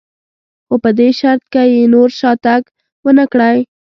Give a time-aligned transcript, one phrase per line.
[0.67, 2.61] خو په دې شرط که یې نور شاتګ
[3.17, 3.57] نه و کړی.